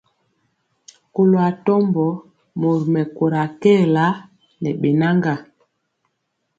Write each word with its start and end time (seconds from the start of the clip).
Kɔlo 1.13 1.37
atɔmbɔ 1.49 2.05
mori 2.59 2.85
mɛkóra 2.93 3.41
kɛɛla 3.61 4.05
ne 4.61 4.69
bɛnaga. 4.81 5.33